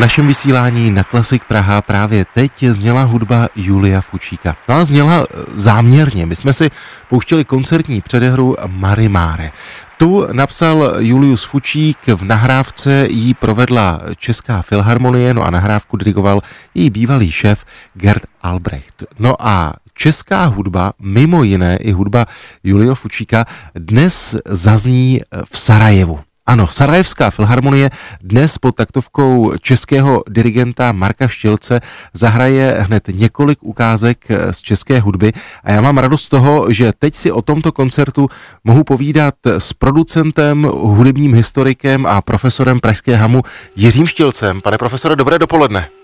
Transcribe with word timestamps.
našem 0.00 0.26
vysílání 0.26 0.90
na 0.90 1.04
Klasik 1.04 1.44
Praha 1.44 1.82
právě 1.82 2.24
teď 2.34 2.64
zněla 2.64 3.02
hudba 3.02 3.48
Julia 3.56 4.00
Fučíka. 4.00 4.56
No 4.68 4.74
a 4.74 4.84
zněla 4.84 5.26
eh, 5.30 5.36
záměrně. 5.54 6.26
My 6.26 6.36
jsme 6.36 6.52
si 6.52 6.70
pouštěli 7.08 7.44
koncertní 7.44 8.00
předehru 8.00 8.56
Marimáre. 8.66 9.50
Tu 9.98 10.26
napsal 10.32 10.94
Julius 10.98 11.44
Fučík, 11.44 11.98
v 12.06 12.24
nahrávce 12.24 13.06
jí 13.10 13.34
provedla 13.34 14.00
Česká 14.16 14.62
filharmonie, 14.62 15.34
no 15.34 15.42
a 15.42 15.50
nahrávku 15.50 15.96
dirigoval 15.96 16.40
její 16.74 16.90
bývalý 16.90 17.32
šéf 17.32 17.64
Gerd 17.94 18.22
Albrecht. 18.42 19.04
No 19.18 19.36
a 19.38 19.72
česká 19.94 20.44
hudba, 20.44 20.92
mimo 21.00 21.42
jiné 21.42 21.76
i 21.76 21.92
hudba 21.92 22.26
Julio 22.64 22.94
Fučíka, 22.94 23.44
dnes 23.74 24.36
zazní 24.46 25.20
v 25.44 25.58
Sarajevu. 25.58 26.20
Ano, 26.50 26.66
Sarajevská 26.66 27.30
filharmonie 27.30 27.90
dnes 28.18 28.58
pod 28.58 28.74
taktovkou 28.74 29.52
českého 29.62 30.22
dirigenta 30.28 30.92
Marka 30.92 31.28
Štilce 31.28 31.80
zahraje 32.14 32.76
hned 32.80 33.08
několik 33.08 33.62
ukázek 33.62 34.28
z 34.50 34.58
české 34.58 35.00
hudby 35.00 35.32
a 35.64 35.70
já 35.70 35.80
mám 35.80 35.98
radost 35.98 36.24
z 36.24 36.28
toho, 36.28 36.72
že 36.72 36.92
teď 36.98 37.14
si 37.14 37.32
o 37.32 37.42
tomto 37.42 37.72
koncertu 37.72 38.28
mohu 38.64 38.84
povídat 38.84 39.34
s 39.46 39.72
producentem, 39.72 40.62
hudebním 40.74 41.34
historikem 41.34 42.06
a 42.06 42.20
profesorem 42.20 42.80
Pražské 42.80 43.16
hamu 43.16 43.42
Jiřím 43.76 44.06
Štilcem. 44.06 44.60
Pane 44.60 44.78
profesore, 44.78 45.16
dobré 45.16 45.38
dopoledne. 45.38 45.99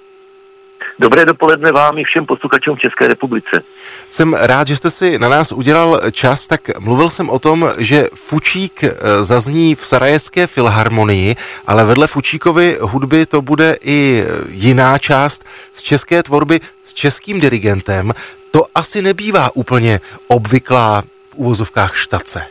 Dobré 0.98 1.24
dopoledne 1.24 1.72
vám 1.72 1.98
i 1.98 2.04
všem 2.04 2.26
posluchačům 2.26 2.76
v 2.76 2.80
České 2.80 3.08
republice. 3.08 3.62
Jsem 4.08 4.34
rád, 4.34 4.68
že 4.68 4.76
jste 4.76 4.90
si 4.90 5.18
na 5.18 5.28
nás 5.28 5.52
udělal 5.52 6.00
čas, 6.10 6.46
tak 6.46 6.78
mluvil 6.78 7.10
jsem 7.10 7.30
o 7.30 7.38
tom, 7.38 7.70
že 7.78 8.08
Fučík 8.14 8.84
eh, 8.84 8.94
zazní 9.24 9.74
v 9.74 9.86
Sarajevské 9.86 10.46
filharmonii, 10.46 11.36
ale 11.66 11.84
vedle 11.84 12.06
Fučíkovy 12.06 12.78
hudby 12.80 13.26
to 13.26 13.42
bude 13.42 13.76
i 13.84 14.24
jiná 14.48 14.98
část 14.98 15.44
z 15.72 15.82
české 15.82 16.22
tvorby 16.22 16.60
s 16.84 16.94
českým 16.94 17.40
dirigentem. 17.40 18.12
To 18.50 18.64
asi 18.74 19.02
nebývá 19.02 19.50
úplně 19.54 20.00
obvyklá 20.28 21.02
v 21.24 21.34
uvozovkách 21.34 21.96
štace. 21.96 22.42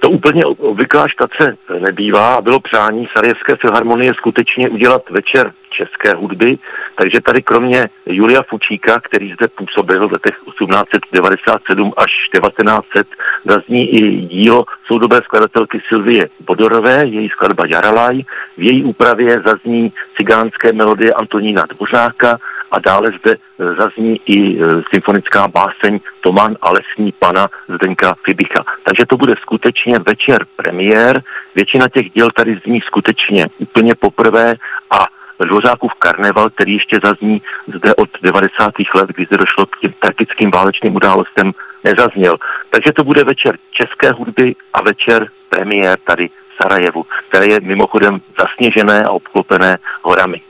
To 0.00 0.10
úplně 0.10 0.44
obvyklá 0.44 1.08
štace 1.08 1.56
nebývá 1.78 2.34
a 2.34 2.40
bylo 2.40 2.60
přání 2.60 3.08
Sarajevské 3.12 3.56
filharmonie 3.56 4.14
skutečně 4.14 4.68
udělat 4.68 5.10
večer 5.10 5.52
české 5.76 6.14
hudby, 6.14 6.58
takže 6.94 7.20
tady 7.20 7.42
kromě 7.42 7.88
Julia 8.06 8.42
Fučíka, 8.42 9.00
který 9.00 9.32
zde 9.32 9.48
působil 9.48 10.08
v 10.08 10.12
letech 10.12 10.34
1897 10.34 11.92
až 11.96 12.12
1900, 12.32 13.06
zazní 13.44 13.82
i 13.94 14.20
dílo 14.20 14.64
soudobé 14.86 15.20
skladatelky 15.24 15.80
Silvie 15.88 16.28
Bodorové, 16.40 17.06
její 17.06 17.28
skladba 17.28 17.66
Jaralaj, 17.66 18.22
v 18.56 18.62
její 18.62 18.84
úpravě 18.84 19.40
zazní 19.40 19.92
cigánské 20.16 20.72
melodie 20.72 21.12
Antonína 21.12 21.66
Dvořáka, 21.66 22.38
a 22.70 22.78
dále 22.78 23.12
zde 23.18 23.32
e, 23.32 23.74
zazní 23.74 24.20
i 24.26 24.58
e, 24.58 24.82
symfonická 24.90 25.48
báseň 25.48 26.00
Tomán 26.20 26.56
a 26.62 26.70
lesní 26.70 27.12
pana 27.12 27.48
Zdenka 27.68 28.14
Fibicha. 28.24 28.64
Takže 28.82 29.06
to 29.06 29.16
bude 29.16 29.34
skutečně 29.40 29.98
večer 29.98 30.46
premiér. 30.56 31.22
Většina 31.54 31.88
těch 31.88 32.10
děl 32.10 32.30
tady 32.30 32.60
zní 32.64 32.80
skutečně 32.80 33.46
úplně 33.58 33.94
poprvé 33.94 34.54
a 34.90 35.06
Dvořákův 35.44 35.94
karneval, 35.94 36.50
který 36.50 36.72
ještě 36.72 36.98
zazní 37.04 37.42
zde 37.66 37.94
od 37.94 38.08
90. 38.22 38.72
let, 38.94 39.10
kdy 39.14 39.24
zde 39.24 39.36
došlo 39.36 39.66
k 39.66 39.78
těm 39.78 39.92
tragickým 40.00 40.50
válečným 40.50 40.96
událostem, 40.96 41.52
nezazněl. 41.84 42.36
Takže 42.70 42.92
to 42.92 43.04
bude 43.04 43.24
večer 43.24 43.58
české 43.70 44.10
hudby 44.10 44.54
a 44.72 44.82
večer 44.82 45.28
premiér 45.48 45.98
tady 46.04 46.28
v 46.28 46.62
Sarajevu, 46.62 47.06
které 47.28 47.46
je 47.46 47.60
mimochodem 47.60 48.20
zasněžené 48.38 49.04
a 49.04 49.10
obklopené 49.10 49.78
horami. 50.02 50.40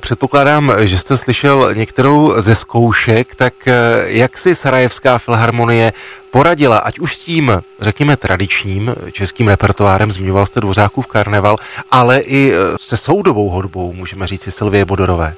Předpokládám, 0.00 0.72
že 0.80 0.98
jste 0.98 1.16
slyšel 1.16 1.74
některou 1.74 2.34
ze 2.36 2.54
zkoušek, 2.54 3.34
tak 3.34 3.54
eh, 3.68 3.74
jak 4.06 4.38
si 4.38 4.54
Sarajevská 4.54 5.18
filharmonie 5.18 5.92
poradila, 6.30 6.78
ať 6.78 6.98
už 6.98 7.16
s 7.16 7.24
tím, 7.24 7.52
řekněme, 7.80 8.16
tradičním 8.16 8.94
českým 9.12 9.48
repertoárem, 9.48 10.12
zmiňoval 10.12 10.46
jste 10.46 10.60
Dvořákův 10.60 11.06
karneval, 11.06 11.56
ale 11.90 12.18
i 12.18 12.52
eh, 12.52 12.56
se 12.80 12.96
soudobou 12.96 13.48
hudbou, 13.48 13.92
můžeme 13.92 14.26
říct 14.26 14.42
si 14.42 14.50
Silvie 14.50 14.84
Bodorové? 14.84 15.34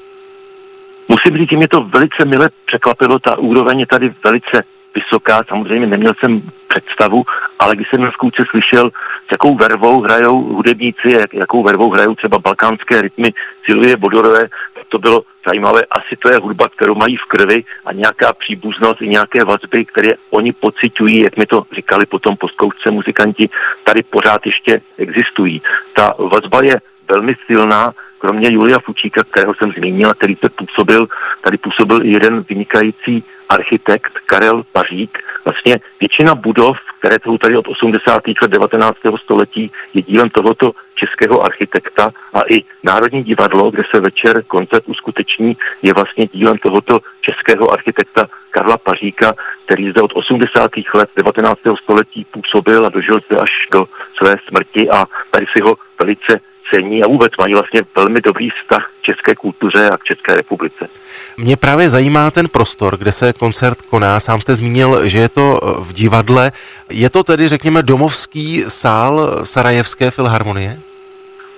Musím 1.09 1.37
říct, 1.37 1.51
že 1.51 1.57
mě 1.57 1.69
to 1.69 1.85
velice 1.85 2.25
mile 2.25 2.49
překvapilo, 2.67 3.19
ta 3.19 3.39
úroveň 3.39 3.81
je 3.81 3.87
tady 3.87 4.13
velice 4.25 4.63
vysoká, 4.97 5.45
samozřejmě 5.49 5.87
neměl 5.87 6.15
jsem 6.21 6.43
představu, 6.69 7.25
ale 7.59 7.77
když 7.77 7.89
jsem 7.89 8.01
na 8.01 8.11
zkoušce 8.11 8.45
slyšel, 8.51 8.91
s 9.29 9.33
jakou 9.33 9.55
vervou 9.55 10.01
hrajou 10.01 10.43
hudebníci, 10.43 11.11
jak, 11.11 11.35
jakou 11.35 11.63
vervou 11.63 11.91
hrajou 11.91 12.15
třeba 12.15 12.39
balkánské 12.39 13.03
rytmy 13.03 13.33
Silvie 13.65 13.97
Bodorové, 13.97 14.49
to 14.89 14.99
bylo 14.99 15.23
zajímavé. 15.47 15.83
Asi 15.91 16.17
to 16.17 16.29
je 16.29 16.39
hudba, 16.39 16.69
kterou 16.69 16.95
mají 16.95 17.17
v 17.17 17.25
krvi 17.25 17.65
a 17.85 17.93
nějaká 17.93 18.33
příbuznost 18.33 19.03
i 19.03 19.09
nějaké 19.09 19.45
vazby, 19.45 19.85
které 19.85 20.15
oni 20.31 20.53
pocitují, 20.53 21.21
jak 21.21 21.37
mi 21.37 21.47
to 21.47 21.63
říkali 21.73 22.07
potom 22.07 22.37
po 22.37 22.49
zkoušce 22.49 22.91
muzikanti, 22.91 23.51
tady 23.85 24.03
pořád 24.03 24.47
ještě 24.47 24.81
existují. 24.99 25.63
Ta 25.93 26.15
vazba 26.19 26.63
je 26.63 26.81
velmi 27.09 27.35
silná, 27.47 27.93
kromě 28.19 28.53
Julia 28.53 28.79
Fučíka, 28.79 29.25
kterého 29.25 29.55
jsem 29.55 29.73
zmínil, 29.73 30.15
který 30.15 30.37
se 30.37 30.49
působil, 30.49 31.09
tady 31.41 31.59
působil 31.59 32.07
i 32.07 32.11
jeden 32.11 32.45
vynikající 32.49 33.25
architekt 33.49 34.13
Karel 34.27 34.63
Pařík. 34.73 35.19
Vlastně 35.45 35.77
většina 36.01 36.35
budov, 36.35 36.77
které 36.99 37.17
jsou 37.23 37.39
tady 37.39 37.57
od 37.57 37.69
80. 37.69 38.23
let 38.43 38.51
19. 38.51 38.99
století, 39.17 39.73
je 39.95 40.03
dílem 40.03 40.31
tohoto 40.31 40.73
českého 40.95 41.43
architekta 41.43 42.11
a 42.33 42.41
i 42.49 42.65
Národní 42.83 43.23
divadlo, 43.23 43.71
kde 43.71 43.83
se 43.91 44.01
večer 44.01 44.43
koncert 44.43 44.85
uskuteční, 44.87 45.57
je 45.83 45.95
vlastně 45.95 46.27
dílem 46.27 46.59
tohoto 46.59 47.01
českého 47.21 47.73
architekta 47.73 48.27
Karla 48.51 48.79
Paříka, 48.79 49.35
který 49.65 49.91
zde 49.91 50.03
od 50.03 50.13
80. 50.15 50.71
let 50.95 51.11
19. 51.17 51.61
století 51.83 52.27
působil 52.31 52.87
a 52.87 52.89
dožil 52.89 53.21
zde 53.27 53.39
až 53.39 53.51
do 53.73 53.87
své 54.17 54.37
smrti 54.49 54.91
a 54.91 55.07
tady 55.31 55.47
si 55.53 55.61
ho 55.61 55.77
velice 55.99 56.41
cení 56.71 57.03
a 57.03 57.07
vůbec 57.07 57.33
mají 57.39 57.55
vlastně 57.55 57.83
velmi 57.97 58.21
dobrý 58.21 58.51
vztah 58.51 58.91
k 59.01 59.03
české 59.03 59.35
kultuře 59.35 59.91
a 59.91 59.97
k 59.97 60.05
České 60.05 60.35
republice. 60.35 60.89
Mě 61.37 61.57
právě 61.57 61.89
zajímá 61.89 62.31
ten 62.31 62.49
prostor, 62.49 62.97
kde 62.97 63.13
se 63.13 63.33
koncert 63.33 63.83
koná. 63.83 64.21
Sám 64.21 64.41
jste 64.41 64.55
zmínil, 64.55 65.09
že 65.09 65.19
je 65.19 65.29
to 65.29 65.61
v 65.79 65.93
divadle. 65.93 66.53
Je 66.91 67.11
to 67.11 67.25
tedy, 67.25 67.49
řekněme, 67.49 67.83
domovský 67.83 68.65
sál 68.69 69.41
Sarajevské 69.45 70.11
filharmonie? 70.11 70.79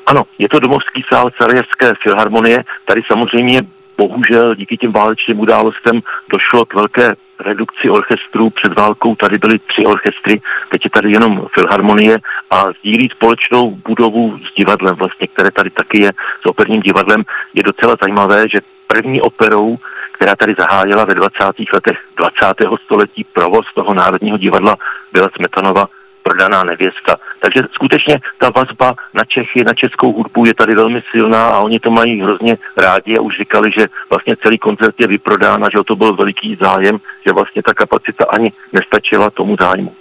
Ano, 0.07 0.25
je 0.39 0.49
to 0.49 0.61
domovský 0.61 1.05
sál 1.09 1.31
Sarajevské 1.37 1.93
filharmonie. 2.03 2.65
Tady 2.85 3.03
samozřejmě 3.07 3.63
bohužel 3.99 4.55
díky 4.55 4.77
těm 4.77 4.93
válečným 4.93 5.41
událostem 5.41 6.01
došlo 6.31 6.65
k 6.65 6.75
velké 6.75 7.15
redukci 7.41 7.91
orchestrů. 7.91 8.51
Před 8.51 8.75
válkou 8.75 9.15
tady 9.15 9.39
byly 9.39 9.59
tři 9.59 9.85
orchestry, 9.85 10.41
teď 10.69 10.85
je 10.85 10.91
tady 10.91 11.13
jenom 11.13 11.47
filharmonie 11.55 12.19
a 12.51 12.73
sdílí 12.73 13.09
společnou 13.09 13.71
budovu 13.71 14.39
s 14.39 14.55
divadlem 14.55 14.95
vlastně, 14.95 15.27
které 15.27 15.51
tady 15.51 15.71
taky 15.71 16.03
je 16.03 16.13
s 16.43 16.47
operním 16.47 16.83
divadlem. 16.83 17.25
Je 17.55 17.63
docela 17.63 17.97
zajímavé, 18.01 18.49
že 18.49 18.61
první 18.87 19.21
operou, 19.21 19.77
která 20.13 20.37
tady 20.37 20.55
zahájila 20.59 21.05
ve 21.05 21.15
20. 21.15 21.45
letech 21.73 21.99
20. 22.17 22.47
století 22.85 23.25
provoz 23.25 23.67
toho 23.75 23.95
Národního 23.95 24.39
divadla, 24.39 24.77
byla 25.13 25.31
Smetanova 25.37 25.89
prodaná 26.23 26.65
nevěsta. 26.65 27.17
Takže 27.41 27.61
skutečně 27.73 28.21
ta 28.39 28.51
vazba 28.51 28.95
na 29.15 29.25
Čechy, 29.25 29.65
na 29.65 29.75
českou 29.75 30.13
hudbu 30.13 30.47
je 30.47 30.55
tady 30.55 30.75
velmi 30.75 31.03
silná 31.11 31.49
a 31.49 31.59
oni 31.59 31.81
to 31.81 31.91
mají 31.91 32.23
hrozně 32.23 32.59
rádi 32.77 33.19
a 33.19 33.21
už 33.21 33.37
říkali, 33.37 33.71
že 33.71 33.87
vlastně 34.11 34.37
celý 34.37 34.59
koncert 34.59 34.95
je 35.01 35.07
vyprodán 35.07 35.65
a 35.65 35.71
že 35.71 35.79
o 35.79 35.85
to 35.85 35.97
byl 35.97 36.17
veliký 36.17 36.57
zájem, 36.61 36.99
že 37.27 37.33
vlastně 37.33 37.63
ta 37.63 37.75
kapacita 37.75 38.25
ani 38.25 38.53
nestačila 38.73 39.31
tomu 39.31 39.57
zájmu. 39.61 39.93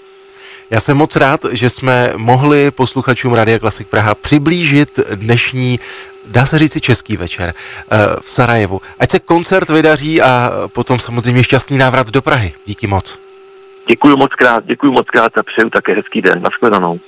Já 0.70 0.80
jsem 0.80 0.98
moc 0.98 1.16
rád, 1.16 1.40
že 1.52 1.70
jsme 1.70 2.14
mohli 2.18 2.72
posluchačům 2.72 3.34
Radia 3.34 3.60
Klasik 3.60 3.88
Praha 3.88 4.16
přiblížit 4.16 5.00
dnešní 5.16 5.80
dá 6.28 6.46
se 6.46 6.60
říci 6.60 6.82
český 6.82 7.18
večer 7.18 7.54
eh, 7.54 7.98
v 8.22 8.32
Sarajevu. 8.32 8.82
Ať 9.00 9.12
se 9.12 9.20
koncert 9.20 9.70
vydaří 9.70 10.22
a 10.22 10.52
potom 10.74 11.00
samozřejmě 11.00 11.44
šťastný 11.44 11.78
návrat 11.78 12.12
do 12.12 12.22
Prahy. 12.22 12.54
Díky 12.66 12.88
moc. 12.88 13.20
Děkuji 13.88 14.18
moc 14.18 14.32
krát, 14.34 14.66
děkuji 14.66 14.92
moc 14.92 15.08
krát 15.10 15.38
a 15.38 15.44
přeju 15.44 15.70
také 15.70 15.94
hezký 15.94 16.22
den. 16.22 16.42
Naschledanou. 16.42 17.00